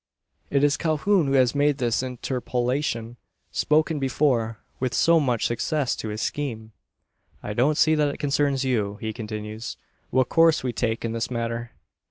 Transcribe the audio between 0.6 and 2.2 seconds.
is Calhoun who has made this